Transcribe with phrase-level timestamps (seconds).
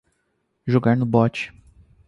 [0.65, 1.53] Jogar no bot